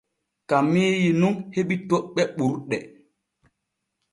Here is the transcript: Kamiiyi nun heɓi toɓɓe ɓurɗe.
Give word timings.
Kamiiyi 0.49 1.09
nun 1.19 1.35
heɓi 1.53 1.75
toɓɓe 1.89 2.21
ɓurɗe. 2.37 2.77